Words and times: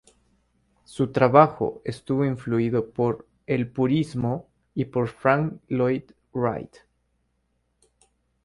Su 0.83 1.11
trabajo 1.11 1.79
estuvo 1.85 2.25
influido 2.25 2.89
por 2.89 3.27
el 3.45 3.69
purismo 3.69 4.47
y 4.73 4.85
por 4.85 5.09
Frank 5.09 5.61
Lloyd 5.69 6.09
Wright. 6.33 6.77